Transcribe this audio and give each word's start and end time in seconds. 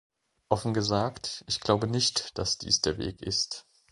Offen 0.49 0.73
gesagt, 0.73 1.43
ich 1.47 1.59
glaube 1.59 1.85
nicht, 1.85 2.35
dass 2.39 2.57
dies 2.57 2.81
der 2.81 2.97
Weg 2.97 3.21
ist. 3.21 3.67